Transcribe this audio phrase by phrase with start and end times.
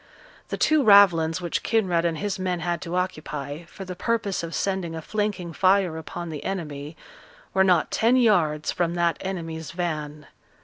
[0.47, 4.55] The two ravelins which Kinraid and his men had to occupy, for the purpose of
[4.55, 6.97] sending a flanking fire upon the enemy,
[7.53, 10.25] were not ten yards from that enemy's van.